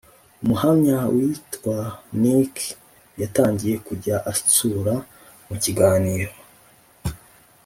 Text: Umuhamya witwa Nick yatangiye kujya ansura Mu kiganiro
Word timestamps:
Umuhamya 0.43 0.97
witwa 1.15 1.77
Nick 2.21 2.55
yatangiye 3.21 3.75
kujya 3.87 4.15
ansura 4.31 4.95
Mu 5.47 5.55
kiganiro 5.63 6.33